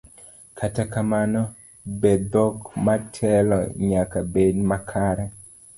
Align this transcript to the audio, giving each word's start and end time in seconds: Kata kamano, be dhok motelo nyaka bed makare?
Kata 0.59 0.83
kamano, 0.93 1.41
be 1.99 2.11
dhok 2.31 2.57
motelo 2.85 3.57
nyaka 3.89 4.19
bed 4.33 4.55
makare? 4.69 5.25